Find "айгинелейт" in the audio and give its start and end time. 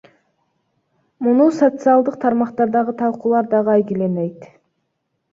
3.75-4.49